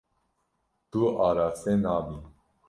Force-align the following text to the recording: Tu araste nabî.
Tu 0.91 1.01
araste 1.27 1.73
nabî. 1.83 2.17